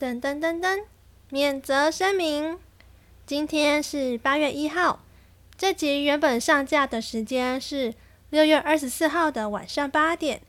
[0.00, 0.84] 噔噔噔噔，
[1.28, 2.56] 免责声明：
[3.26, 5.00] 今天是八月一号，
[5.56, 7.92] 这集原本上架的时间是
[8.30, 10.40] 六月二十四号的晚上八点。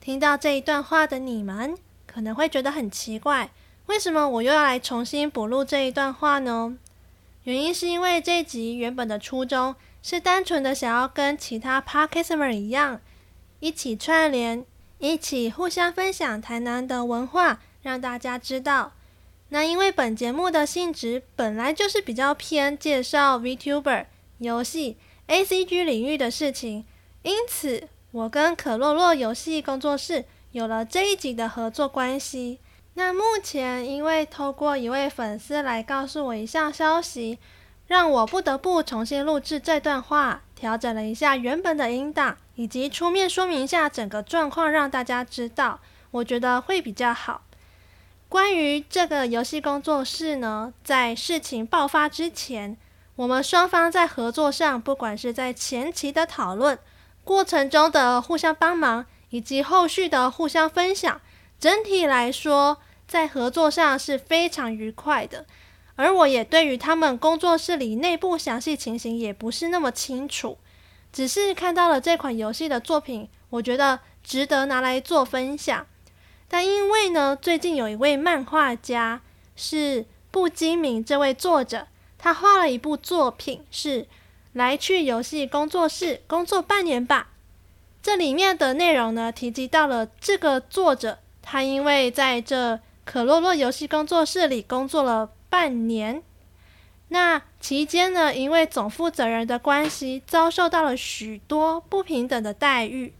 [0.00, 1.74] 听到这一段话的你们，
[2.06, 3.50] 可能会觉得很奇怪，
[3.86, 6.76] 为什么我又要来重新补录这一段话呢？
[7.44, 13.00] 原因是因为这集原本的初衷是单纯的想要跟其他 Podcaster 一样，
[13.60, 14.62] 一起串联，
[14.98, 18.92] 一起互相分享台南的文化，让大家知道。
[19.48, 24.06] 那因为本节目的性质本来就是比较偏介绍 VTuber、
[24.38, 26.84] 游戏、ACG 领域的事情，
[27.22, 32.60] 因此我跟可洛洛游戏工作室有了这一集的合作关系。
[32.94, 37.38] 那目前因为透过一位粉丝来告诉我一项消息，
[37.86, 47.42] 让我不得不重新录制这段话，调整了一下原本的音档，以及出面说明一下整个状况，让大家知道，我觉得会比较好。
[48.30, 52.76] 关于这个游戏工作室呢，在事情爆发之前，
[53.16, 56.78] 我们双方在合作上，不管是在前期的讨论
[57.24, 61.20] 过程中的互相帮忙，以及后续的互相分享，
[61.58, 65.44] 整体来说，在合作上是非常愉快的。
[65.96, 70.56] 而我也对于他们工作室里内部详细情形也不是那么清楚，
[71.12, 75.84] 只是看到了这款游戏的作品，我觉得值得拿来做分享。
[76.52, 79.20] 但因为呢，最近有一位漫画家
[79.54, 81.86] 是不知名这位作者，
[82.18, 84.08] 他画了一部作品，是
[84.52, 87.28] 来去游戏工作室工作半年吧。
[88.02, 96.20] 这里面的内容呢，提及到了这个作者，他因为在这可洛洛游戏工作室里工作了半年，
[97.08, 103.12] 那期间呢，因为总负责人的关系，遭受到了许多不平等的待遇。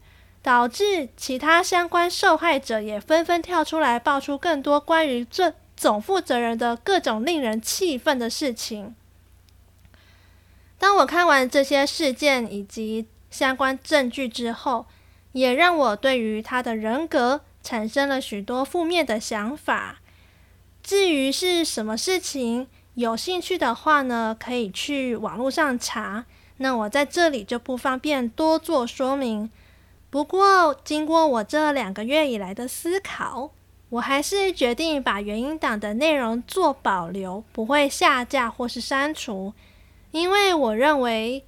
[0.43, 8.95] 导致其他相关受害者也纷纷跳出来爆出更多关于这总负责人的各种令人气愤的事情。
[10.79, 14.87] 当我看完这些事件以及相关证据之后，
[15.33, 19.99] 也让我对于他的人格产生了许多负面的想法。
[20.81, 26.25] 至于是什么事情，有兴趣的话呢，可以去网络上查。
[26.57, 29.51] 那我在这里就不方便多做说明。
[30.11, 33.51] 不过，经过我这两个月以来的思考，
[33.87, 39.53] 我还是决定把原音档的内容做保留，不会下架或是删除，
[40.11, 41.45] 因为我认为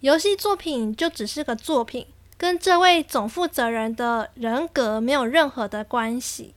[0.00, 2.06] 游戏作品就只是个作品，
[2.38, 6.54] 跟这位总负责人的人格没有任何的关系。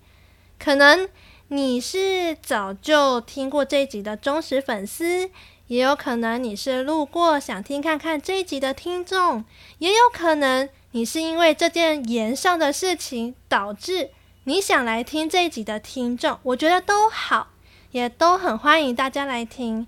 [0.58, 1.10] 可能
[1.50, 5.30] 你是早就听过这一集的忠实粉丝，
[5.68, 9.44] 也有可能你是路过想听看看这一集的听众，
[9.80, 10.70] 也有可能。
[10.94, 14.10] 你是因为这件盐上的事情导致
[14.44, 17.48] 你想来听这一集的听众，我觉得都好，
[17.92, 19.88] 也都很欢迎大家来听。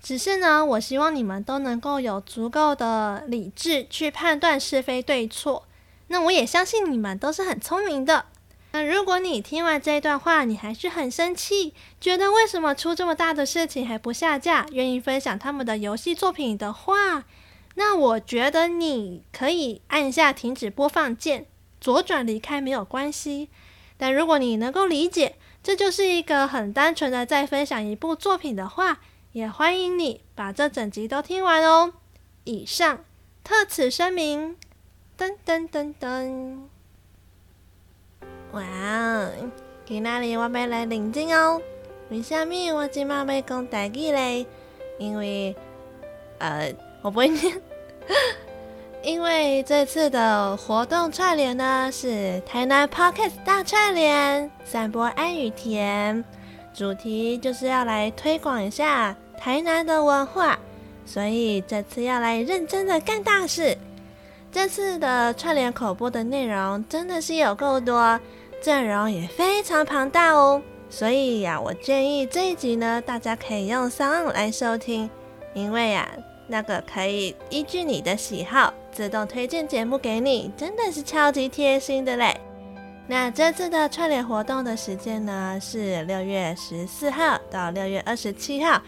[0.00, 5.66] 只是呢，我希望你们都能够有足够的理智去判断是非对错。
[6.08, 8.26] 那我也相信你们都是很聪明的。
[8.70, 17.24] 那如果你听完这一段话，你还是很生气，觉得为什么出这么大的事情还不下架，愿意分享他们的游戏作品的话，
[17.74, 21.46] 那我觉得你可以按下停止播放键，
[21.80, 23.48] 左转离开没有关系。
[23.96, 29.00] 但如果你能够理解，这就是一个很单纯的在分享一部作品的话，
[29.32, 31.94] 也欢迎你把这整集都听完哦。
[32.44, 33.04] 以上
[33.42, 34.56] 特此声明。
[35.16, 36.58] 噔噔噔噔。
[38.52, 39.32] 哇哦，
[39.86, 41.60] 今仔日我要来认真哦。
[42.10, 44.46] 为什么我今麦要讲台语嘞？
[44.98, 45.56] 因为，
[46.38, 46.72] 呃。
[47.04, 47.60] 我不会念，
[49.04, 56.24] 因为这次的活动串联呢是台南 Pocket 大串联，散播安与甜，
[56.72, 60.58] 主题就是要来推广一下台南的文化，
[61.04, 63.76] 所以这次要来认真的干大事。
[64.50, 68.18] 这次的串联口播的内容真的是有够多，
[68.62, 75.10] 阵容也非常庞大哦，所以呀，我建议这一集呢，大家可以用 Sound 来收听，
[75.52, 76.08] 因为呀。
[76.46, 82.40] 那个可以依据你的喜好自动推荐节目给你，真的是超级贴心的嘞。
[83.06, 88.80] 那这次的串联活动的时间呢，是六月十四号到六月二十七号，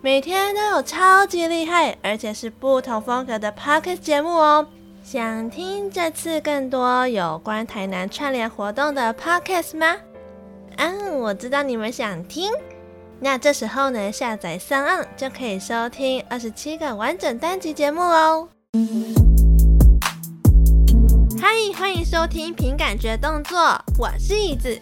[0.00, 4.66] 每天都有超级厉害，而且是不同风格的 Podcast 节目哦。
[5.02, 9.96] 想听这次更多有关台南串联活动的 Podcast 吗？
[10.76, 12.52] 嗯，我知道你们想听。
[13.20, 18.48] 那这时候呢，下载三岸就可以收听二十七个完整单集节目喽。
[21.40, 23.58] 嗨，欢迎收听凭感觉动作，
[23.98, 24.78] 我是椅子。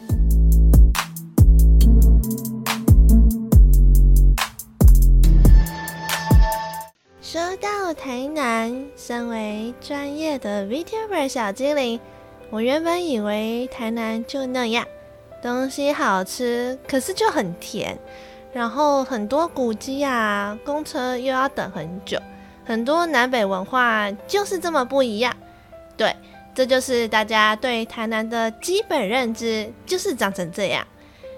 [7.20, 11.98] 说到台南，身为专业的 VTuber 小精灵，
[12.50, 14.84] 我原本以为台南就那样，
[15.42, 17.98] 东西好吃，可是就很甜，
[18.52, 22.16] 然后很多古迹啊，公车又要等很久，
[22.64, 25.34] 很多南北文化就是这么不一样。
[25.96, 26.14] 对，
[26.54, 30.86] 这就是大家对台南的基本认知，就是长成这样。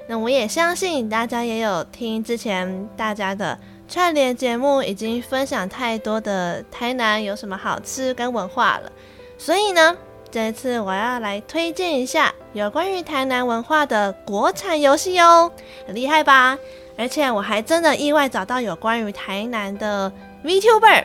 [0.07, 3.59] 那我也相信大家也有听之前大家的
[3.89, 8.93] 串联节目，已经分享太多的台南有什么好吃跟文化了。
[9.39, 9.97] 所以呢，
[10.35, 15.49] 这次我要来推荐一下有关于台南文化的国产游戏哦，
[15.87, 16.59] 很厉害吧？
[16.99, 20.13] 而且我还真的意外找到有关于台南的
[20.45, 21.05] VTuber，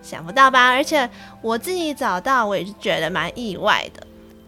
[0.00, 0.70] 想不到吧？
[0.70, 1.06] 而且
[1.42, 4.06] 我自己找到，我也是觉得蛮意外的。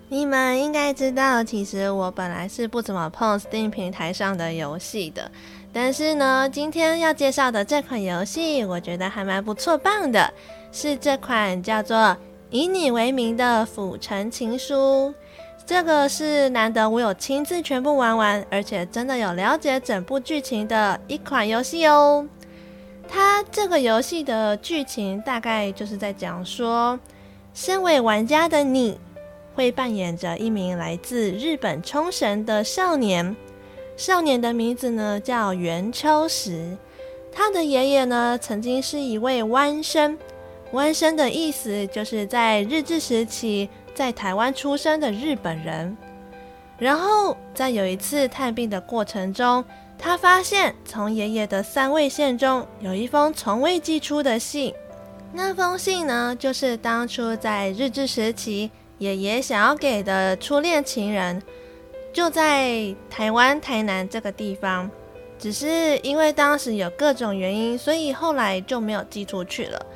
[0.08, 5.30] 你们应该知道，其实我本来是不怎么碰 Steam 平台上的游戏的。
[5.70, 10.32] 但是呢，今天要介绍的这款游戏，我觉得还蛮不错棒的，
[10.72, 11.96] 是这款叫做
[12.54, 15.12] 《以你为名的府城情书》。
[15.66, 22.24] 这个是难得我有亲自全部玩完，而且真的有了解整部剧情的一款游戏哦。
[23.08, 26.96] 它这个游戏的剧情大概就是在讲说，
[27.52, 29.00] 身为玩家的你。
[29.56, 33.34] 会扮演着一名来自日本冲绳的少年，
[33.96, 36.76] 少年的名字呢叫元秋实，
[37.32, 40.18] 他的爷爷呢曾经是一位弯生，
[40.74, 45.96] 温生的意思就是在日治时期在台湾出生的日本人。
[46.76, 49.64] 然后在有一次探病的过程中，
[49.96, 54.74] 他发现从爷爷的三味线中有一封从未寄出的信，
[55.32, 58.70] 那封信呢就是当初在日治时期。
[58.98, 61.42] 爷爷想要给的初恋情人
[62.12, 64.88] 就在台湾台南这个地方，
[65.36, 69.86] 只是因为当时有各种原因，所以后来就没有寄出去了。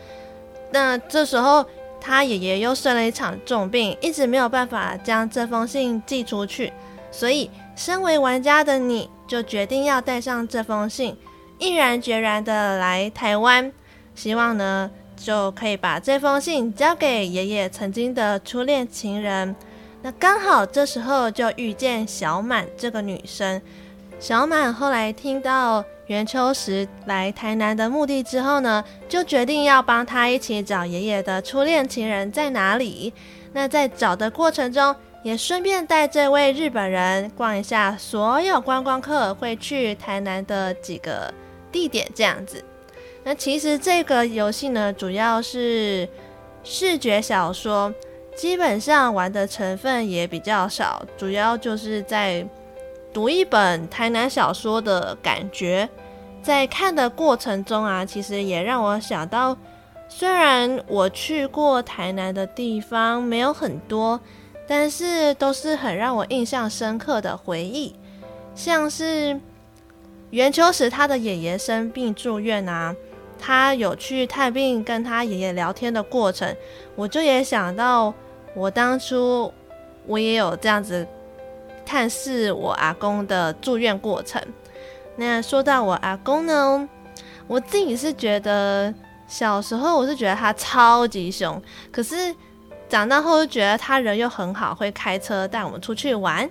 [0.71, 1.65] 那这时候
[2.01, 6.73] 他爷爷又生了一场重病，一直没有办法将这封信寄出去，
[7.11, 11.17] 所以身为玩家的你就决定要带上这封信，
[11.59, 13.73] 毅然决然的来台湾，
[14.15, 14.91] 希望呢。
[15.21, 19.53] 就可以把这封信交给爷爷曾经的初恋情人。
[20.01, 23.61] 那刚好这时候就遇见小满这个女生。
[24.21, 33.13] 小满后来听到元秋实来台南的目的之后呢，就决定要帮他一起找爷爷的初恋情人在哪里。
[33.53, 41.33] 那在找的过程中，也顺便带这位日本人逛一下所有观光客会去台南的几个
[41.71, 42.63] 地点，这样子。
[43.25, 46.09] 那其实这个游戏呢，主要是
[46.65, 47.93] 视觉小说，
[48.35, 52.47] 基本上玩的成分也比较少，主要就是在
[53.13, 55.89] 读一本台南小说的感觉。
[56.43, 59.57] 在看的过程中啊，其实也让我想到，
[60.09, 64.19] 虽然我去过台南的地方没有很多，
[64.67, 67.95] 但是都是很让我印象深刻的回忆，
[68.55, 69.39] 像是
[70.31, 72.95] 元秋实他的爷爷生病住院啊。
[73.41, 76.57] 他有去探病，跟他爷爷聊天的过程，
[76.97, 78.13] 我就也想到，
[78.53, 79.53] 我当初
[80.07, 81.07] 我也有这样子
[81.89, 84.43] 探视我阿公的住院过程。
[85.17, 86.87] 那说到我阿公呢，
[87.47, 88.93] 我自己是觉得
[89.27, 91.61] 小时候我是觉得他超级凶，
[91.91, 92.15] 可是
[92.91, 96.49] 长大后就觉得他人又很好，会开车带我们出去玩，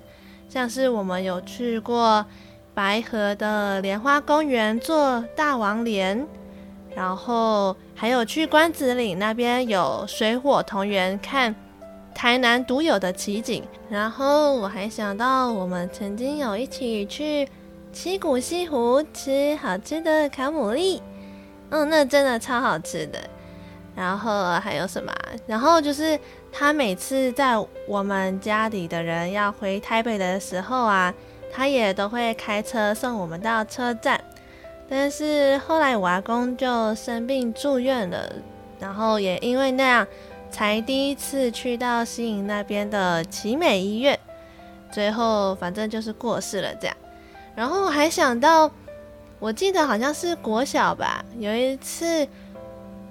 [0.50, 2.26] 像是我们有去过
[2.74, 6.28] 白河的莲花公园坐大王莲。
[6.96, 11.54] 然后还有去关子岭那边有水火同源，看
[12.18, 13.64] 台南独有的奇景。
[13.88, 17.48] 然后我还想到我们曾经有一起去
[17.94, 21.00] 七股西湖吃好吃的烤牡蛎，
[21.70, 23.20] 嗯，那真的超好吃的。
[23.96, 25.14] 然后还有什么？
[25.46, 26.20] 然后就是
[26.52, 27.54] 他每次在
[27.88, 31.14] 我们家里的人要回台北的时候啊，
[31.54, 34.20] 他也都会开车送我们到车站。
[34.90, 38.32] 但是后来我阿公就生病住院了，
[38.80, 40.08] 然后也因为那样，
[40.50, 44.18] 才第一次去到新营那边的奇美医院，
[44.92, 46.96] 最后反正就是过世了这样。
[47.56, 48.70] 然后还想到，
[49.40, 52.28] 我记得好像是国小吧，有一次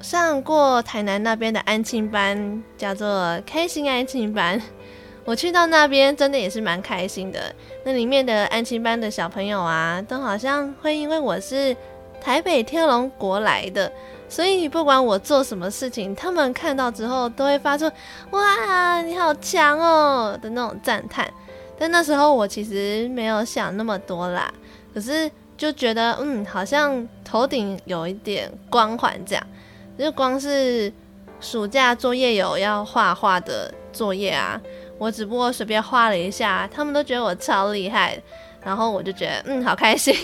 [0.00, 4.60] 上过台南那边的安亲班，叫做开心安亲班。
[5.24, 7.52] 我去到那边，真的也是蛮开心的。
[7.84, 11.76] 那里面的安亲班的小朋友啊，都好像会因为我是
[12.20, 13.90] 台北天龙国来的，
[14.28, 17.90] 所以不管我做什么事情，他们看到之后都会发出
[18.32, 21.28] “哇，你好强哦”的那种赞叹。
[21.78, 24.52] 但那时候我其实没有想那么多啦，
[24.94, 29.46] 可是就觉得嗯，好像头顶有一点光环这样。
[29.98, 30.92] 就光是
[31.40, 34.60] 暑假作业有要画画的作业啊，
[34.98, 38.20] 我只不过随便画了一下，他们都觉得我超厉害，
[38.62, 40.14] 然后我就觉得嗯，好开心。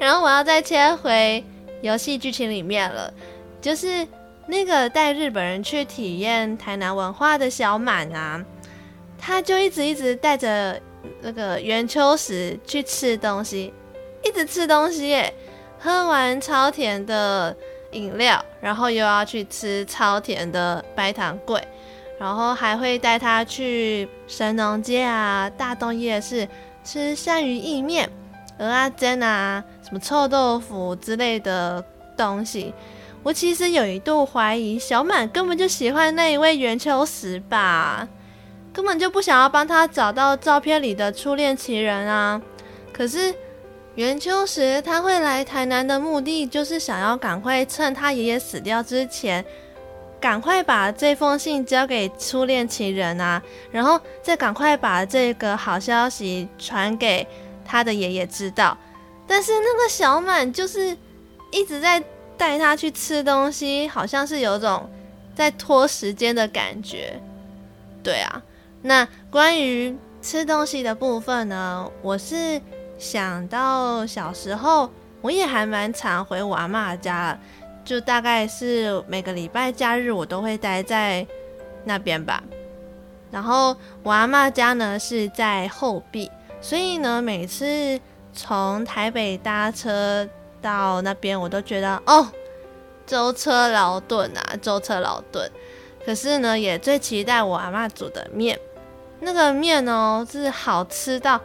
[0.00, 1.44] 然后我要再切回
[1.82, 3.12] 游戏剧情里面了，
[3.60, 4.08] 就是
[4.46, 8.42] 那个带日本人去体验台南文化的小满啊，
[9.18, 10.80] 他就一直一直带着
[11.20, 13.74] 那个圆秋实去吃东西，
[14.24, 15.34] 一直吃东西耶，
[15.78, 17.54] 喝完超甜的
[17.90, 21.60] 饮料，然后又要去吃超甜的白糖粿，
[22.18, 26.48] 然后还会带他去神农街啊、大东夜市
[26.82, 28.08] 吃鳝鱼意面。
[28.58, 31.84] 蚵仔煎啊，什么臭豆腐之类的
[32.16, 32.72] 东西，
[33.24, 38.06] 我其实有一度怀疑小满根本就喜欢那一位袁秋实吧，
[38.72, 42.40] 根本就不想要帮他找到照片里的初恋情人啊。
[42.92, 43.34] 可是
[43.96, 49.44] 袁秋实他会来台南的目的，就是想要赶快趁他爷爷死掉之前，
[50.20, 53.42] 赶快把这封信交给初恋情人啊，
[53.72, 57.26] 然后再赶快把这个好消息传给。
[57.62, 58.76] 他的爷爷知道，
[59.30, 60.96] 但是那个小满就是
[61.52, 62.02] 一直在
[62.36, 64.90] 带他去吃东西，好像是有种
[65.36, 67.16] 在拖时间的感觉。
[68.02, 68.42] 对啊，
[68.82, 72.60] 那关于吃东西的部分呢，我是
[72.98, 77.38] 想到小时候我也还蛮常回我阿嬷家，
[77.84, 81.24] 就大概是每个礼拜假日我都会待在
[81.84, 82.42] 那边吧。
[83.30, 86.28] 然后我阿嬷家呢是在后壁。
[86.62, 87.98] 所以呢，每次
[88.32, 90.28] 从台北搭车
[90.62, 92.28] 到那边，我都觉得哦，
[93.06, 95.50] 舟车劳顿啊，舟车劳顿。
[96.04, 98.58] 可是呢，也最期待我阿妈煮的面，
[99.20, 101.40] 那个面哦，是好吃到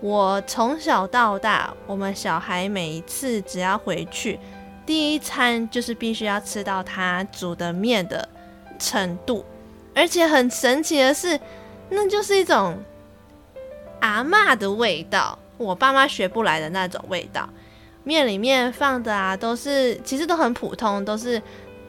[0.00, 4.38] 我从小到大，我们小孩每一次只要回去，
[4.84, 8.28] 第一餐就是必须要吃到他煮的面的
[8.78, 9.44] 程度。
[9.94, 11.40] 而且很神奇的是，
[11.88, 12.76] 那就是一种。
[14.00, 17.48] 阿嬷的味道，我爸妈学不来的那种味道。
[18.04, 21.42] 面里面放的啊，都是其实都很普通，都是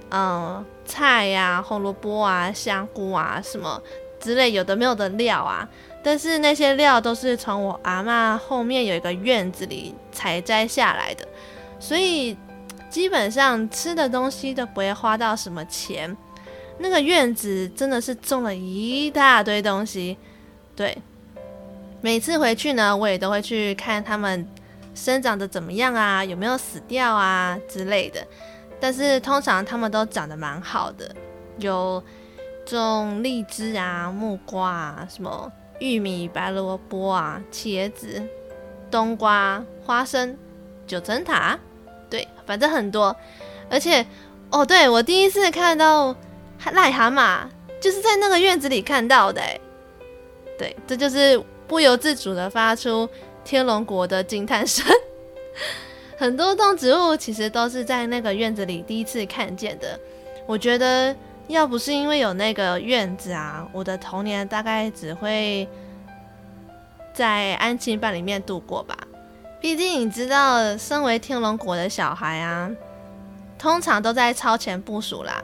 [0.10, 3.80] 嗯、菜呀、啊、红萝卜啊、香菇啊什么
[4.20, 5.68] 之类有的没有的料啊。
[6.02, 11.28] 但是那些料都是从我阿嬷后面有一个院子里采摘下来的，
[11.80, 12.36] 所以
[12.90, 16.16] 基本上吃的东西都不会花到什么钱。
[16.80, 20.18] 那个院子真的是种了一大堆东西，
[20.76, 20.98] 对。
[22.00, 24.48] 每次回去呢，我也都会去看他们
[24.94, 28.26] 生长得怎么样啊，有没有死掉啊之类的。
[28.80, 31.14] 但是通常他们都长得蛮好的，
[31.58, 32.02] 有
[32.68, 38.22] 种荔枝啊、木瓜啊、什么玉米、白萝卜啊、茄子、
[38.92, 40.38] 冬瓜、花生、
[40.86, 41.58] 九层塔，
[42.12, 43.16] 对，反正很多。
[43.72, 44.06] 而且
[44.52, 46.16] 哦，对，我第一次看到
[46.64, 47.48] 癞蛤蟆，
[47.82, 49.42] 就是在那个院子里看到的。
[50.60, 51.44] 对，这就是。
[51.68, 53.10] 不由自主的发出
[53.44, 54.86] 天龙国的惊叹声。
[56.18, 60.00] 很多动植物其实都是在那个院子里第一次看见的。
[60.48, 61.16] 我觉得
[61.48, 65.68] 要不是因为有那个院子啊，我的童年大概只会
[67.14, 68.98] 在安亲班里面度过吧。
[69.60, 72.72] 毕竟你知道，身为天龙国的小孩啊，
[73.58, 75.44] 通常都在超前部署啦。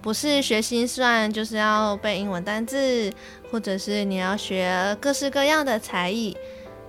[0.00, 3.12] 不是学心算，就是要背英文单字，
[3.52, 6.34] 或者是你要学各式各样的才艺。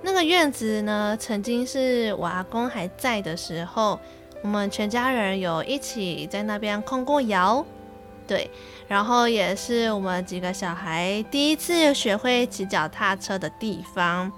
[0.01, 3.99] 那个院子呢，曾经是我阿公还在的时候，
[4.41, 7.65] 我们全家人有一起在那边控过窑，
[8.25, 8.49] 对，
[8.87, 14.31] 然后也是我们几个小孩第一次学会骑脚踏车的地方。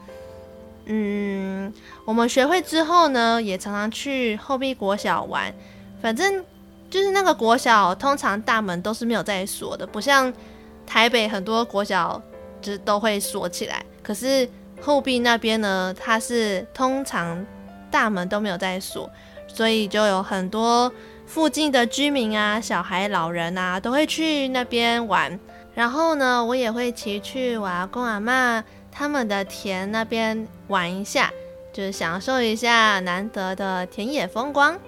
[0.85, 1.71] 嗯，
[2.05, 5.53] 我们学会之后呢，也常常去后壁国小玩，
[6.01, 6.43] 反正。
[6.87, 10.31] 就是那个国小，通常大门都是没有在锁的，不像
[10.85, 12.21] 台北很多国小
[12.61, 13.83] 就是都会锁起来。
[14.03, 14.47] 可是
[14.81, 17.45] 后壁那边呢，它是通常
[17.89, 19.09] 大门都没有在锁，
[19.47, 20.91] 所以就有很多
[21.25, 25.39] 附近的居民啊、小孩、老人啊，都会去那边玩。
[25.73, 31.29] 然后呢，我也会骑去我阿公阿嬷他们的田那边玩一下，
[31.73, 34.79] 就是享受一下难得的田野风光。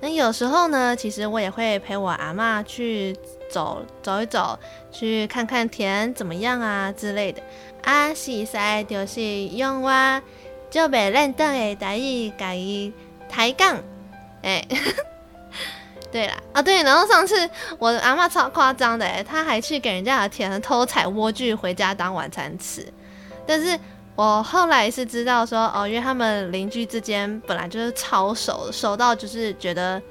[0.00, 3.16] 那有时候呢，其实我也会陪我阿嬷去
[3.48, 4.58] 走走一走，
[4.92, 7.42] 去看看田怎么样啊之类的。
[7.82, 10.22] 啊，是噻，就是用我
[10.70, 12.92] 就袂认得的台语甲伊
[13.28, 13.76] 抬杠。
[14.42, 14.64] 哎、
[16.12, 22.86] 对啦，啊对，然后上次我阿嬷超夸张的，哎，她还去给人家的田偷采莴苣回家当晚餐吃，
[23.46, 23.78] 但是。
[24.18, 30.02] 我后来是知道说，哦，因为他们邻居之间本来就是超熟，熟到就是觉得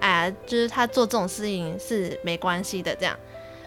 [0.00, 2.94] 哎，就是他做这种事情是没关系的。
[2.96, 3.16] 这样，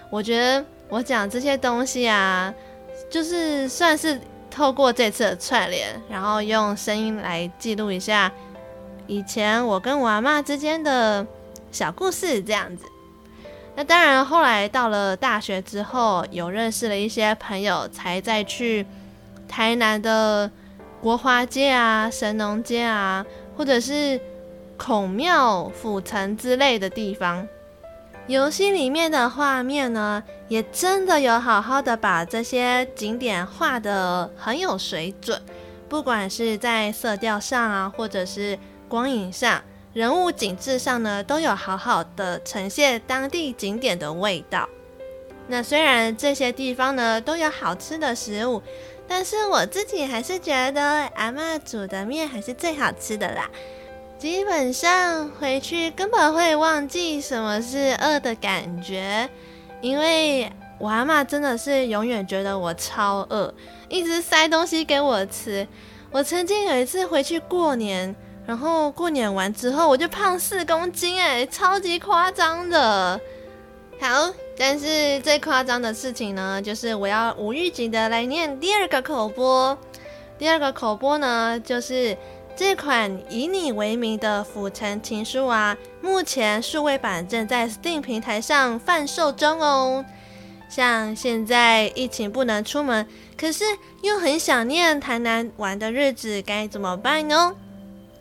[0.10, 2.54] 我觉得我讲这些东西啊，
[3.10, 4.20] 就是算是
[4.52, 8.32] 透过这次的串联，然后用声音来记录一下
[9.08, 11.26] 以前我跟我阿嬷之间的
[11.72, 12.86] 小故事，这样子。
[13.76, 18.86] 那当然，后来到了大学之后，有认识了一些朋友，才再去
[19.48, 20.50] 台南的
[21.02, 23.26] 国华街啊、神农街啊，
[23.58, 24.22] 或者是
[24.78, 27.48] 孔庙、府城之类的地方。
[28.28, 35.42] 游戏里面的画面呢，也真的有好好的把这些景点画得很有水准，
[35.90, 39.62] 不管是在色调上啊，或者是光影上。
[39.94, 44.68] 人物景致上呢，都有好好的呈现当地景点的味道。
[45.48, 48.64] 那虽然这些地方呢都有好吃的食物，
[49.06, 50.82] 但是我自己还是觉得
[51.14, 53.50] 阿嬷煮的面还是最好吃的啦。
[54.18, 59.30] 基本上回去根本会忘记什么是饿的感觉，
[59.82, 63.54] 因为我阿妈真的是永远觉得我超饿，
[63.90, 65.68] 一直塞东西给我吃。
[66.12, 68.16] 我曾经有一次回去过年。
[68.46, 73.18] 然后过年完之后，我就胖四公斤，哎，超级夸张的。
[74.02, 79.78] 好，但是最夸张的事情呢，就是我要无预警的来念第二个口播。
[80.38, 82.18] 第二个口播呢，就是
[82.56, 90.06] 这款以你为名的府城情书啊，目前数位版正在 Steam 平台上贩售中哦。
[90.70, 93.08] 像现在疫情不能出门，
[93.38, 93.64] 可是
[94.02, 97.54] 又很想念台南玩的日子，该怎么办呢？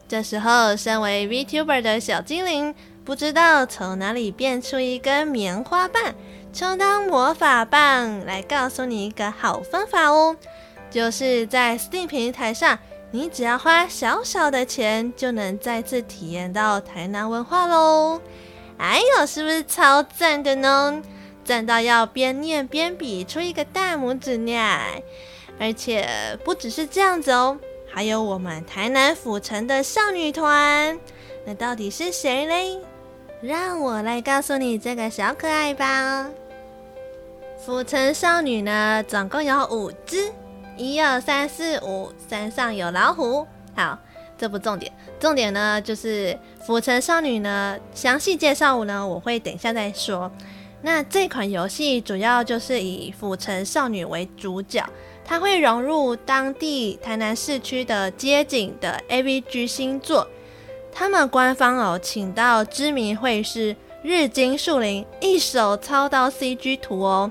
[0.08, 2.74] 这时候，身为 VTuber 的小精灵
[3.04, 6.14] 不知道从哪里变出一根棉花棒，
[6.52, 10.36] 充当魔法棒，来告诉你一个好方法哦，
[10.90, 12.78] 就是在 Steam 平台上，
[13.14, 18.19] 你只要花小小的钱，就能再次体验到台南文化喽。
[18.78, 21.02] 哎呦，是不是超赞的呢？
[21.45, 24.78] 赞到要边念边比出一个大拇指呢！
[25.60, 26.08] 而且
[26.43, 27.58] 不只是这样子哦。
[27.93, 30.99] 还有我们台南府城的少女团，
[31.45, 32.78] 那到底是谁嘞？
[33.43, 36.30] 让我来告诉你这个小可爱吧。
[37.63, 40.32] 府城少女呢，总共有五只，
[40.76, 43.47] 一二三四五，山上有老虎。
[43.75, 43.99] 好，
[44.37, 50.30] 这不重点，重点呢就是府城少女呢，详细介绍呢，我会等一下再说。
[50.82, 54.85] 那这款游戏主要就是以府城少女为主角。
[55.25, 60.26] 它会融入当地台南市区的街景的 AVG 新作，
[60.93, 67.30] 他们官方哦，请到知名绘师日金树林一手操刀 CG 图哦，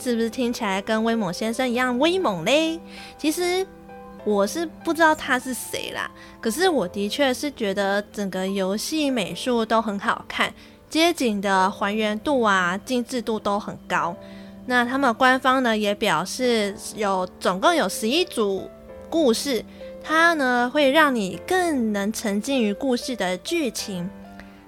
[0.00, 2.80] 是不是听起来跟威猛先生一样威猛嘞？
[3.18, 3.66] 其实
[4.24, 6.10] 我是不知道他是谁啦，
[6.40, 10.52] 可是我的确是觉得整个游戏美术都很好看，
[10.88, 14.16] 街景的还原度啊、精致度都很高。
[14.66, 18.68] 那他们官方呢也表示，有总共有十一组
[19.08, 19.64] 故事，
[20.02, 24.08] 它呢会让你更能沉浸于故事的剧情。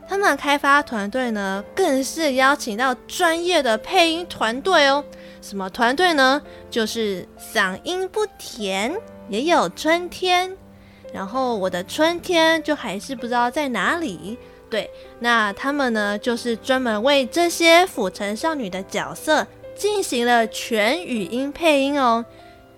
[0.09, 5.03] 他们开发团队呢更是邀请到专业的配音团队哦。
[5.43, 6.41] 什么团队呢？
[6.71, 8.95] 就是嗓音不甜
[9.29, 10.57] 也有春天，
[11.13, 14.39] 然后我的春天就还是不知道在哪里。
[14.71, 19.47] 对，那他们呢就是专门为这些府城少女的角色。
[19.75, 22.25] 进行了全语音配音哦，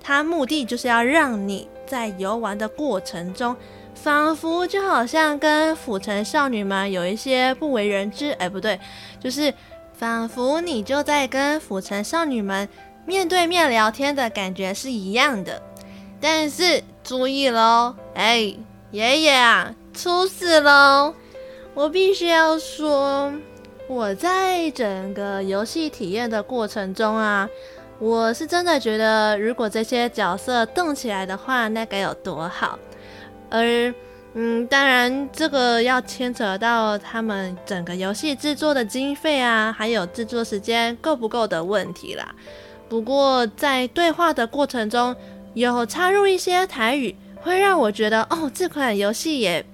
[0.01, 3.55] 它目的就是要让你在游玩的过程中，
[3.95, 8.79] 仿佛就好像跟府城少女们有一些不为人知，哎，不对，
[9.21, 9.53] 就是
[9.97, 12.69] 仿佛你就在跟府城少女们
[13.07, 15.63] 面对面聊天的感觉是一样的。
[16.21, 18.55] 但是注意喽，哎，
[18.91, 21.15] 爷爷啊，出事喽！
[21.75, 23.33] 我必须要说。
[23.87, 27.47] 我在整个游戏体验的过程中啊，
[27.99, 32.79] 我是真的觉得，如果这些角色动起来的话，那该有多好。
[33.51, 33.95] 而，
[34.37, 42.35] 嗯，当然这个要牵扯到他们整个游戏制作的经费啊，还有制作时间够不够的问题啦。
[42.89, 45.15] 不过在对话的过程中，
[45.55, 49.65] 有插入一些台语，会让我觉得，哦，这款游戏也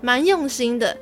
[0.00, 0.96] 蛮用心的。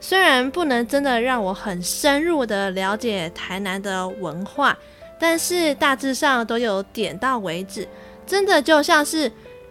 [0.00, 4.76] 虽然不能真的让我很深入的了解台南的文化，
[5.20, 7.86] 但是大致上都有点到为止。
[8.26, 9.30] 真的就像是，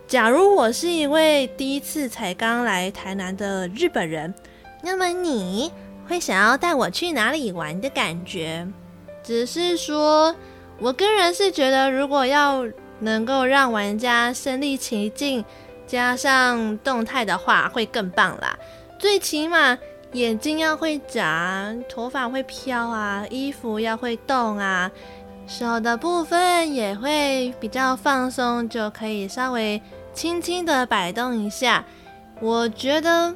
[0.09, 4.33] 假如我是一位第一次才刚来台南的日本人，
[4.81, 5.71] 那么你
[6.07, 8.67] 会想要带我去哪里玩的感觉？
[9.21, 10.35] 只是说，
[10.79, 12.65] 我个人是觉得，如果要
[12.97, 15.45] 能够让玩家身临其境，
[15.85, 18.57] 加上动态的话，会更棒啦。
[18.97, 19.77] 最起码。
[20.13, 24.89] 眼睛要会眨，头发会飘啊，衣服要会动啊，
[25.45, 29.79] 手的部分也会比较放松，就可以稍微
[30.19, 31.85] 轻轻的摆动一下。
[32.41, 33.33] 我觉得。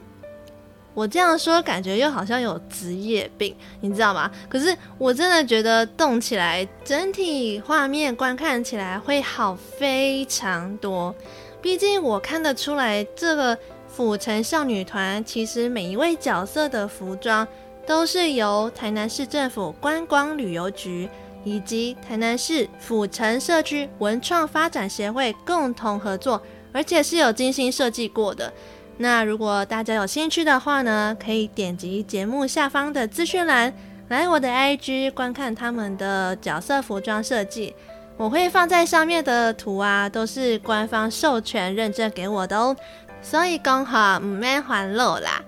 [0.93, 4.29] 我这样说，感觉又好像有职业病，你知道吗？
[4.49, 11.15] 可是我真的觉得动起来，整体画面观看起来会好非常多。
[11.61, 17.47] 毕竟我看得出来，这个府城少女团其实每一位角色的服装
[17.87, 21.09] 都是由台南市政府观光旅游局
[21.43, 26.39] 以及台南市府城社区文创发展协会共同合作，
[26.73, 28.51] 而且是有精心设计过的。
[28.97, 33.73] 那如果大家有兴趣的话呢，可以点击节目下方的资讯栏，
[34.09, 37.75] 来我的 IG 观看他们的角色服装设计。
[38.17, 42.75] 我会放在上面的图啊，都是官方授权认证给我的哦。
[43.21, 45.41] 所以讲好唔免还漏啦。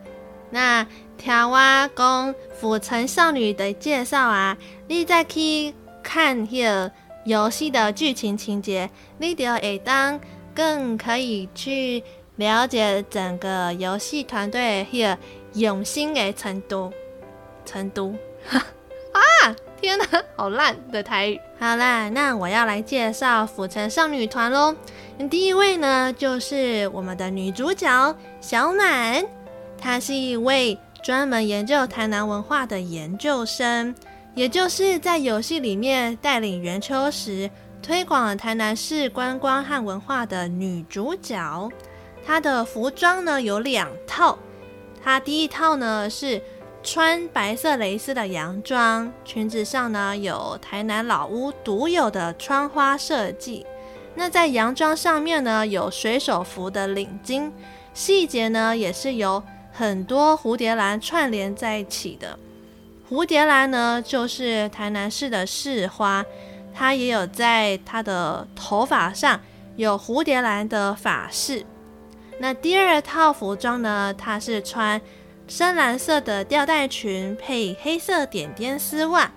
[0.49, 0.85] 那
[1.17, 4.57] 听我讲府城少女的介绍啊，
[4.87, 6.91] 你再去看迄
[7.25, 10.19] 游戏的剧情情节，你就会当
[10.55, 12.01] 更可以去。
[12.37, 15.17] 了解整个游戏团队的
[15.53, 16.91] 用心的程度，
[17.63, 18.13] 程度，
[18.51, 19.55] 啊！
[19.79, 21.39] 天哪，好烂的台语。
[21.57, 24.75] 好啦，那我要来介绍府城少女团喽。
[25.29, 29.25] 第一位呢，就是我们的女主角小满，
[29.77, 33.95] 她是一位专门研究台南文化的研究生，
[34.33, 37.49] 也就是在游戏里面带领圆秋实
[37.85, 41.69] 推广台南市观光和文化的女主角。
[42.25, 44.39] 她的服装呢有两套，
[45.03, 46.41] 她第一套呢是
[46.81, 53.63] 穿白色蕾丝的洋装，裙子上呢有台南老屋独有的窗花设计。
[54.15, 57.51] 那在洋装上面呢有水手服的领巾，
[57.93, 62.39] 细节呢也是由很多蝴蝶兰串联在一起的。
[63.07, 66.25] 蝴蝶兰呢就是台南市的市花，
[66.75, 69.39] 她也有在她的头发上
[69.77, 71.65] 有蝴蝶兰的发饰。
[72.37, 75.01] 那第二套服装呢，他是穿
[75.47, 79.31] 深蓝色的吊带裙配黑色点点丝袜。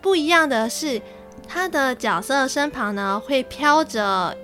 [0.00, 1.02] 不一样的是，
[1.46, 4.34] 他的角色身旁呢会飘着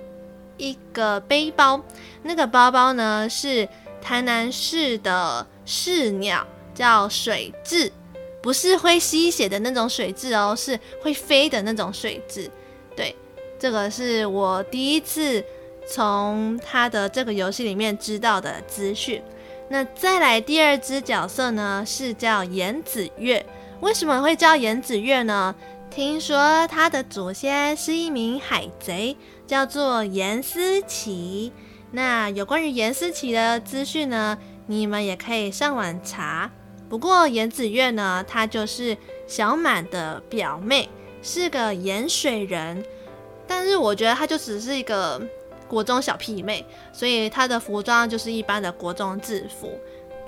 [0.57, 1.81] 一个背包，
[2.21, 3.67] 那个包包呢是
[3.99, 6.45] 台南市的市鸟，
[6.75, 7.91] 叫水雉，
[8.47, 12.49] 不是会吸血的那种水蛭哦，是会飞的那种水蛭。
[12.95, 13.13] 对，
[13.59, 15.43] 这个是我第一次。
[15.89, 19.23] 从他的这个游戏里面知道的资讯，
[19.69, 23.45] 那再来第二只角色呢，是叫颜子月。
[23.79, 25.55] 为什么会叫颜子月呢？
[25.89, 29.15] 听说他的祖先是一名海贼，
[29.47, 31.53] 叫做颜思齐。
[31.91, 36.51] 那有关于颜思齐的资讯呢，你们也可以上网查。
[36.89, 38.97] 不过颜子月呢，她就是
[39.27, 40.89] 小满的表妹，
[41.21, 42.83] 是个盐水人。
[43.47, 45.21] 但是我觉得她就只是一个。
[45.69, 49.69] 国中小屁妹，所以她的服装就是一般的国中制服。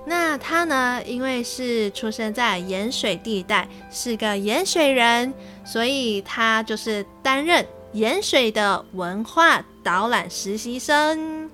[0.05, 11.49] 那她呢，因为是出生在盐水地带，是个盐水人，所以她就是担任盐水的文化导览实习生。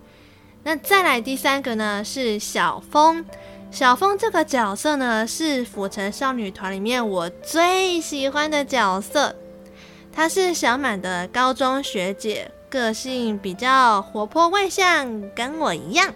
[0.64, 3.24] 那再来第三个呢，是小峰。
[3.72, 9.36] 小峰这个角色呢，是府城少女团里面我最喜欢的角色。
[10.12, 12.52] 她是小满的高中学姐。
[12.68, 16.14] 个性比较活泼外向，跟我一样。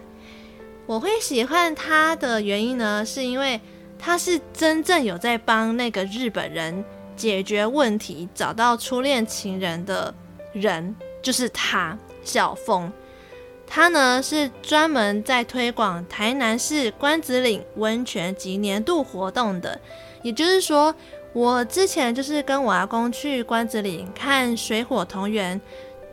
[0.88, 3.62] 我会喜欢她的原因呢，是因为
[3.98, 6.84] 她是真正有在帮那个日本人
[7.16, 10.14] 解决问题、找到初恋情人的
[10.52, 12.92] 人，就是她，小峰。
[13.70, 19.80] 他呢是专门在推广台南市关子岭温泉及年度活动的。
[20.24, 20.94] 也就是说，
[21.32, 25.62] 我之前就是跟我阿公去关子岭看水火同源。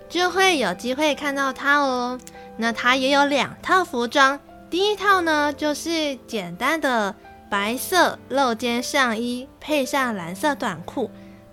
[0.08, 2.16] 就会有机会看到他哦。
[2.58, 4.38] 那他也有两套服装，
[4.70, 7.12] 第一套呢就是简单的
[7.50, 11.10] 白色露肩上衣，配上蓝色短裤。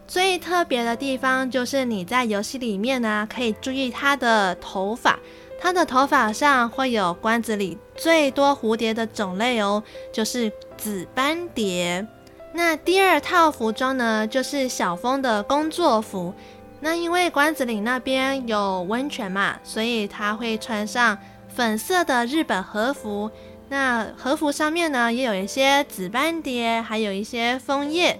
[0.07, 5.17] 最特别的地方就是你在游戏里面呢，可以注意他的头发，
[5.63, 12.05] 他的头发上会有关子里最多蝴蝶的种类哦，就是紫斑蝶。
[12.51, 16.33] 那第二套服装呢，就是小峰的工作服。
[16.81, 23.31] 那因为关子岭那边有温泉嘛，所以他会穿上粉色的日本和服。
[23.69, 28.19] 那和服上面呢，也有一些紫斑蝶，还有一些枫叶，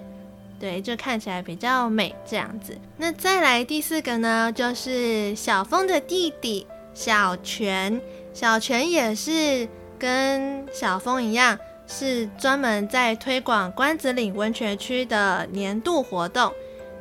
[0.58, 2.77] 对，就看起来比较美这样子。
[2.95, 8.01] 那再来第四个呢，就是小峰的弟弟小泉。
[8.34, 9.67] 小泉也是
[9.99, 16.51] 跟小峰一样，是专门在推广关子岭温泉区的年度活动。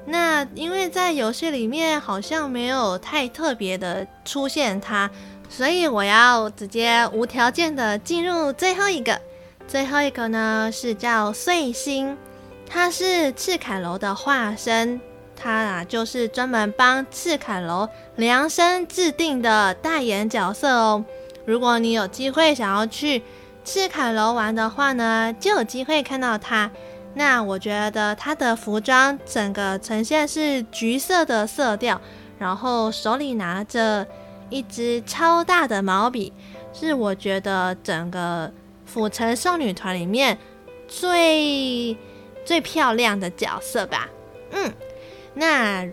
[0.04, 5.08] 那因为在游戏里面好像没有太特别的出现它，
[5.48, 9.18] 所以我要直接无条件的进入最后一个。
[9.68, 12.18] 最后一个呢是叫碎星，
[12.68, 15.00] 它是赤凯楼的化身，
[15.42, 21.04] 他啊就是专门帮赤坎楼量身制定的代言角色哦。
[21.44, 23.20] 如果你有机会想要去
[23.64, 26.70] 赤坎楼玩的话呢，就有机会看到他。
[27.14, 32.00] 那我觉得他的服装整个呈现是橘色的色调，
[32.38, 34.06] 然后手里拿着
[34.48, 36.32] 一支超大的毛笔，
[36.72, 38.50] 是我觉得整个
[38.86, 40.38] 府城少女团里面
[40.88, 41.96] 最
[42.44, 44.08] 最漂亮的角色吧。
[44.52, 44.72] 嗯，
[45.34, 45.86] 那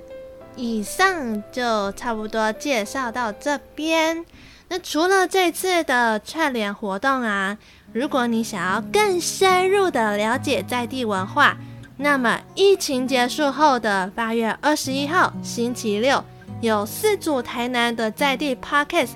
[0.55, 4.25] 以上就差不多介绍到这边。
[4.67, 7.57] 那除了这次的串联活动啊，
[7.91, 11.57] 如果你想要更深入的了解在地文化，
[11.97, 16.23] 那么疫情结束后的八月二十一号星期六，
[16.61, 19.11] 有四组台南的在地 Podcast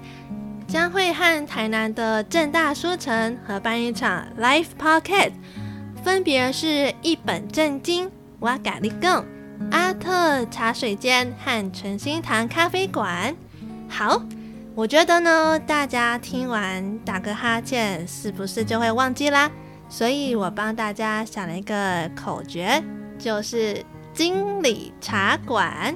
[0.67, 5.33] 将会和台南的正大书城合办一场 Live Podcast，
[6.03, 8.09] 分别是一本正经、
[8.39, 9.23] 哇咖哩供、
[9.71, 13.35] 阿特茶水间和纯心堂咖啡馆。
[13.89, 14.21] 好。
[14.75, 19.47] 我觉得呢，大家听完打个哈欠，是不是就会忘记啦？
[19.87, 22.83] 所以我帮大家想了一个口诀，
[23.19, 25.95] 就是“经理茶馆”。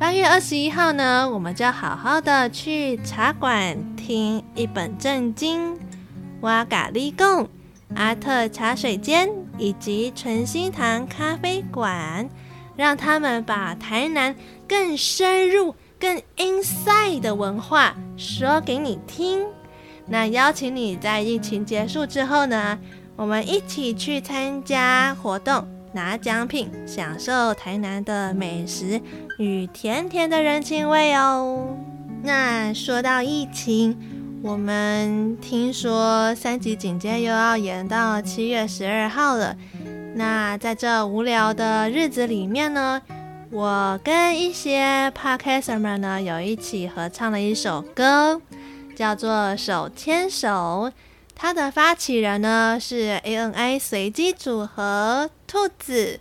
[0.00, 5.78] 八月二十一号呢，我们就好好的去茶馆听一本正经、
[6.40, 7.48] 哇嘎哩贡、
[7.94, 12.28] 阿特茶水间以及纯心堂咖啡馆，
[12.82, 14.34] 让他们把台南
[14.66, 15.72] 更深入。
[16.00, 19.46] 更 inside 的文化说给你听，
[20.08, 22.76] 那邀请你在疫情结束之后呢，
[23.14, 29.00] 我们一起去参加活动，拿奖品，享受台南的美食
[29.38, 31.68] 与甜甜的人情味哦。
[32.24, 33.96] 那说到疫情，
[34.42, 39.56] 我们听说三级警戒又要延到七月十二号了。
[40.14, 43.00] 那在这无聊的日子里面呢，
[43.50, 48.40] 我跟一些 Podcaster 们呢，有一起合唱了一首歌，
[48.94, 50.90] 叫做《手牵手》。
[51.34, 56.20] 它的发起人呢是 ANI 随机组合兔子。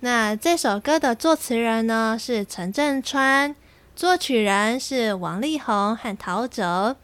[0.00, 3.56] 那这首歌的作词人呢是陈镇川，
[3.96, 6.94] 作曲人是王力宏和陶喆，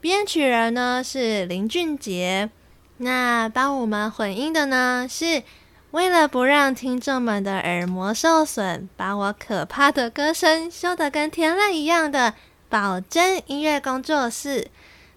[0.00, 2.50] 编曲人呢是林俊杰。
[2.98, 5.42] 那帮我们混音的呢是。
[5.96, 12.34] 为了不让听众们的耳膜受损，把我可怕的歌声修得跟天籁一样的
[12.68, 14.68] 保真音乐工作室，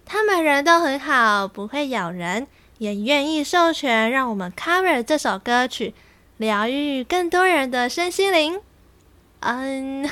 [0.05, 5.93] 他们人都很好，不会咬人，也愿意授权让我们 cover 这首歌曲，
[6.37, 8.61] 疗愈更多人的身心灵。
[9.41, 10.09] 嗯，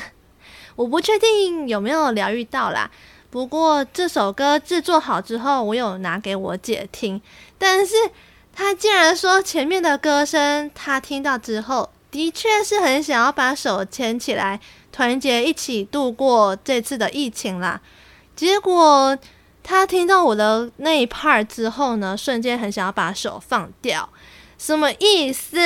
[0.76, 2.90] 我不确定有没有疗愈到啦。
[3.30, 7.22] 不过这首歌制作好之后，我有拿给我姐听，
[7.56, 7.94] 但是。
[8.60, 14.58] 他竟然说前面的歌声，他听到之后，的确是很想要把手牵起来，
[14.90, 17.80] 团结一起度过这次的疫情啦。
[18.34, 19.16] 结果
[19.62, 24.08] 他听到我的那一 part 之后呢，瞬间很想要把手放掉，
[24.58, 25.56] 什么意思？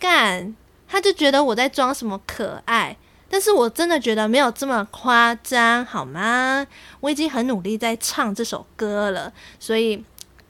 [0.00, 0.56] 干？
[0.88, 2.96] 他就觉得我在装什么可爱，
[3.28, 6.66] 但是我真的觉得没有这么夸张，好吗？
[7.00, 10.02] 我已经很努力在唱这首歌了，所以。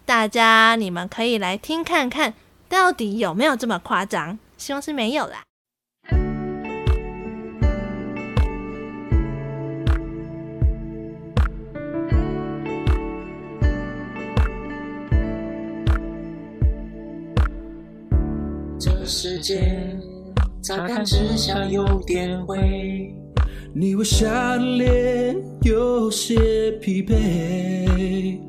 [0.08, 2.32] 大家，你们可以来听看看，
[2.66, 4.38] 到底有没有这么夸张？
[4.56, 5.42] 希望是没有啦。
[18.80, 19.94] 这世界
[20.62, 23.14] 乍看之下有点灰，
[23.74, 28.40] 你微笑的脸有些疲惫。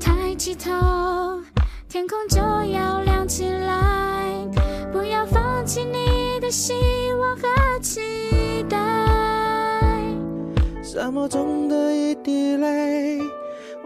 [0.00, 0.70] 抬起头，
[1.88, 4.32] 天空就要亮起来。
[4.92, 6.72] 不要放弃你的希
[7.20, 7.46] 望和
[7.80, 8.76] 期待。
[10.82, 13.20] 沙漠中的一滴泪，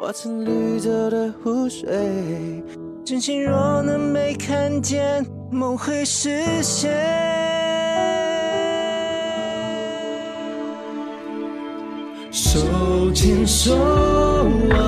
[0.00, 2.64] 化成绿洲的湖水。
[3.04, 6.90] 真心若能被看见，梦会实现。
[12.30, 13.76] 手牵手，
[14.44, 14.81] 我的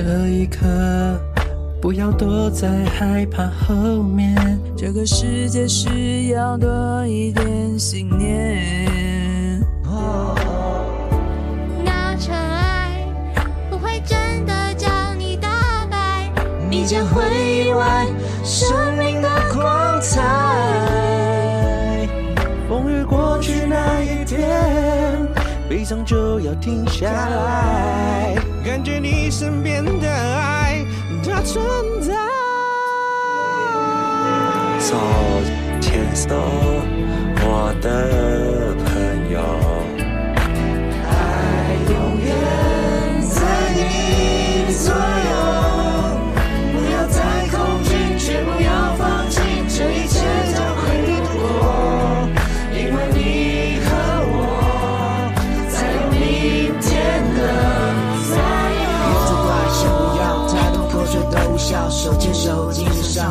[0.00, 0.64] 这一刻，
[1.82, 4.32] 不要躲在害怕后面。
[4.76, 9.60] 这个世界需要多一点信念。
[11.84, 13.04] 那尘埃
[13.68, 15.48] 不会真的将你打
[15.90, 16.30] 败，
[16.70, 17.24] 你将会
[17.66, 18.06] 意外
[18.44, 20.22] 生命的光彩。
[22.68, 25.18] 风雨过去那一天，
[25.68, 28.36] 悲伤就要停下来，
[28.68, 30.84] 感觉你身边的爱，
[31.24, 31.64] 它存
[32.02, 32.12] 在。
[34.78, 34.94] 手
[35.80, 36.34] 牵手，
[37.40, 38.67] 我的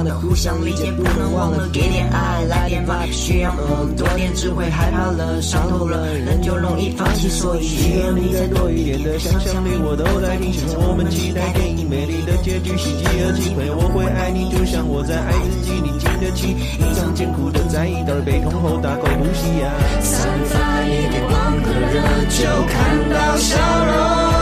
[0.08, 22.00] 的互相理解，不能忘了给点爱，来点 vibe，需要很多点智慧，害怕了，伤透了，人就容易放弃，所以需要你再多一点的想象力，我都在听见我们期待电影美丽的结局，喜极而泣，我会爱你，就像我在爱自己，你经得起一场艰苦的在意，等悲痛后大口呼吸呀，散发一点光和热，
[22.32, 24.37] 就看到笑容。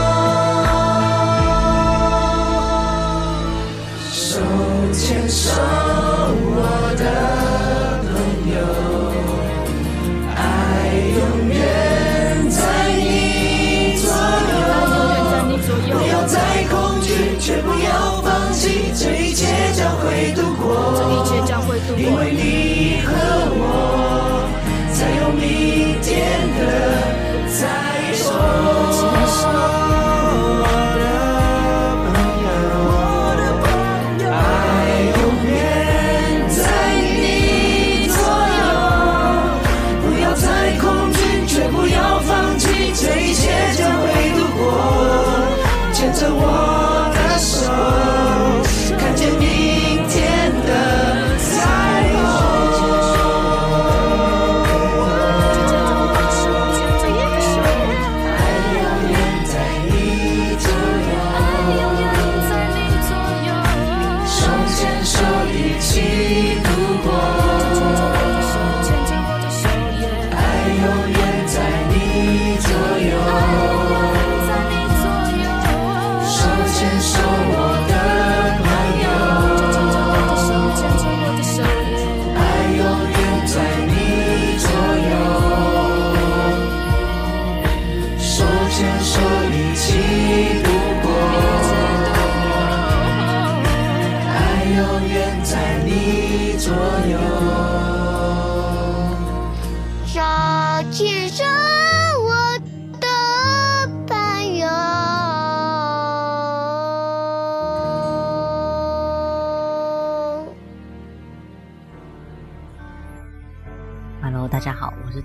[4.96, 7.45] 牵手，我的。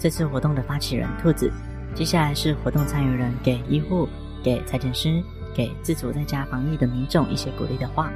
[0.02, 1.52] 这次活动的发起人兔子。
[1.94, 4.10] 接下来是活动参与人给医护、
[4.44, 5.22] 给裁剪师、
[5.54, 8.12] 给自主在家防疫的民众一些鼓励的话。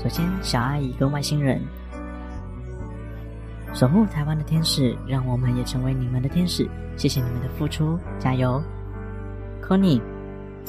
[0.00, 1.60] 首先，小阿姨跟外星人，
[3.74, 6.68] 守护台湾的天使，让我们也成为你们的天使。
[6.96, 8.62] 谢谢你们的付出，加油
[9.60, 10.00] ！Connie，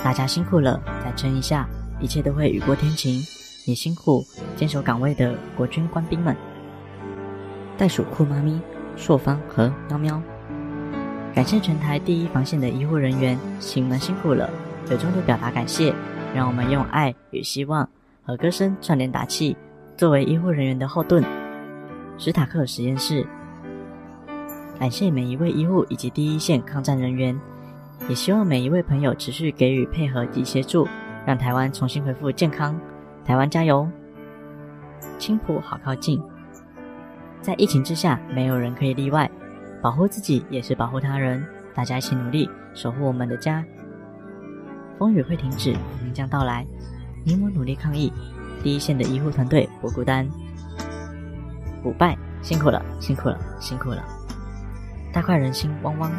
[0.03, 3.21] 大家辛苦了，再撑一下，一切都会雨过天晴。
[3.67, 6.35] 也辛苦坚守岗位的国军官兵们。
[7.77, 8.59] 袋鼠酷妈咪。
[8.99, 10.21] 朔方和喵喵，
[11.33, 14.49] 感谢全台第一防线的医护人员，请你们辛苦了。
[14.91, 15.95] 由衷的表达感谢，
[16.35, 17.87] 让我们用爱与希望
[18.23, 19.55] 和歌声串联打气，
[19.95, 21.23] 作为医护人员的后盾。
[22.17, 23.25] 史塔克实验室，
[24.77, 27.39] 感谢每一位医护以及第一线抗战人员，
[28.09, 30.85] 也希望每一位朋友持续给予配合及协助，
[31.25, 32.77] 让台湾重新恢复健康。
[33.23, 33.87] 台湾加油！
[35.17, 36.21] 青浦好靠近。
[37.41, 39.29] 在疫情之下，没有人可以例外。
[39.81, 43.63] 保护自己也是保护他人，大家一起努力，守护我们的家。
[44.97, 46.65] 风雨会停止，黎明将到来。
[47.23, 48.11] 你我努力抗疫，
[48.61, 50.27] 第一线的医护团队不孤单。
[51.81, 54.03] 不败辛苦了，辛苦了，辛苦了。
[55.13, 56.11] 大快人心，汪汪！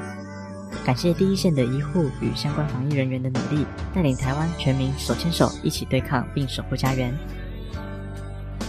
[0.87, 7.13] 感谢第一线的医护与相关防疫人员的努力，带领台湾全民手牵手一起对抗并守护家园。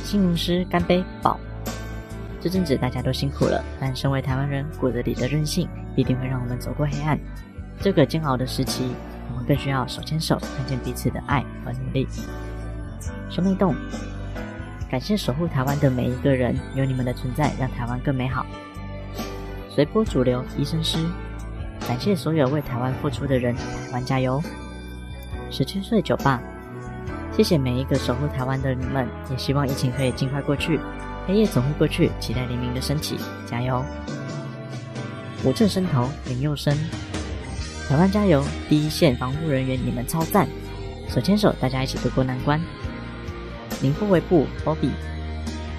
[0.04, 1.39] 新闻师干杯，保。
[2.41, 7.19] 这阵子大家都辛苦了，但身为台湾人，骨子里的韧性必定会让我们走过黑暗。
[7.79, 8.91] 这个煎熬的时期，
[9.29, 12.07] 我们更需要手牵手，看见彼此的爱和努力。
[13.29, 13.75] 兄妹丼，
[14.89, 18.43] 感谢守护台湾的每一个人，有你们的存在，让台湾更美好。
[19.69, 20.97] 随波逐流，医生师，
[21.87, 24.41] 感谢所有为台湾付出的人，台湾加油！
[25.51, 26.41] 十七岁酒吧，
[27.31, 30.79] 谢谢每一个守护台湾的你们，也希望疫情可以尽快过去，
[31.32, 33.15] 黑夜总会过去，期待黎明的升起，
[33.49, 33.82] 加油！
[35.45, 36.77] 我正伸头，林佑生，
[37.88, 38.43] 台湾加油！
[38.67, 40.45] 第一线防护人员，你们超赞！
[41.07, 42.59] 手牵手，大家一起度过难关。
[43.79, 44.89] 宁不为不，Bobby。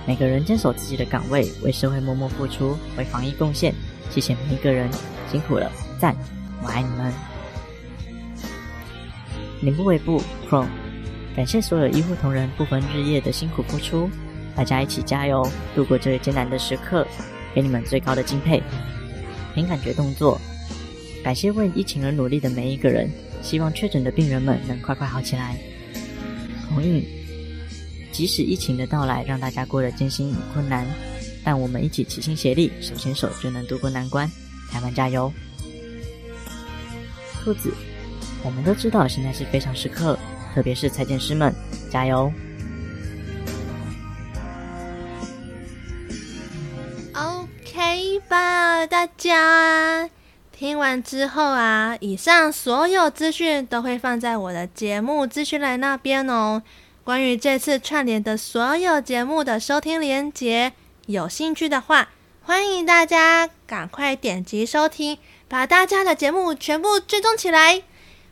[0.07, 3.75] 每个人坚守自己的岗位，为社会默默付出，为防疫贡献。
[4.09, 4.89] 谢谢每一个人，
[5.31, 6.17] 辛苦了，赞！
[6.63, 7.13] 我爱你们。
[9.61, 10.69] 宁不为不，Chrome。
[11.37, 14.09] 感谢所有医护同仁不分日夜的辛苦付出，
[14.55, 17.07] 大家一起加油，度过这个艰难的时刻，
[17.55, 18.63] 给你们最高的敬佩。
[19.55, 20.41] 凭感觉动作，
[21.23, 23.11] 感谢为疫情而努力的每一个人，
[23.43, 25.57] 希望确诊的病人们能快快好起来。
[26.69, 27.05] 红印。
[28.13, 30.87] 即使疫情的到来让大家过得艰辛与困难，
[31.43, 34.31] 但我们一起齐心协力，手牵手就能度过难关。
[34.71, 35.33] 台湾加油！
[37.43, 37.73] 兔子，
[38.45, 40.19] 我们都知道现在是非常时刻，
[40.55, 41.55] 特别是裁剪师们，
[41.91, 42.31] 加油
[48.33, 50.09] 吧，大家
[50.51, 56.63] 听完之后啊，以上所有资讯都会放在我的节目资讯栏那边哦。
[57.05, 60.73] 关于这次串联的所有节目的收听连结，
[61.05, 62.09] 有兴趣的话，
[62.41, 67.83] 欢迎大家赶快点击收听，把大家的节目全部追踪起来，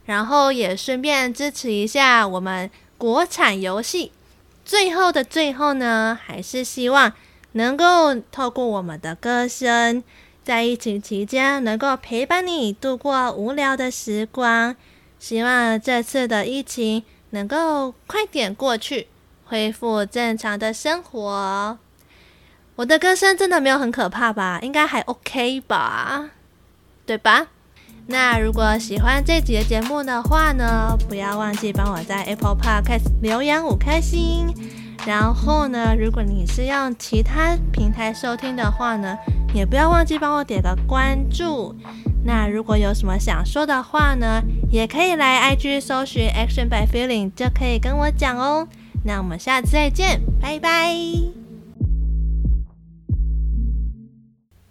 [0.06, 4.12] 然后也顺便支持一下我们国产游戏。
[4.64, 7.12] 最后的最后呢，还是希望
[7.52, 10.02] 能够透过我们的歌声，
[10.42, 14.76] 在疫情期间能够陪伴你度过无聊的时光。
[15.18, 19.08] 希望这次的疫情，能够快点过去，
[19.44, 21.78] 恢复正常的生活。
[22.76, 24.58] 我的歌声真的没有很可怕吧？
[24.62, 26.30] 应该还 OK 吧？
[27.04, 27.48] 对吧？
[28.06, 34.48] 那如果喜欢这集的节目的话呢，不要忘记帮我在 Apple Podcast 留言五颗星。
[35.06, 39.16] 然后呢，如果你是用其他平台收听的话呢，
[39.54, 41.74] 也不要忘记帮我点个关注。
[42.24, 48.68] 那如果有什么想说的话呢，也可以来 IG 搜寻 Action by Feeling，就可以跟我讲哦。
[49.04, 51.49] 那我们下次再见，拜拜。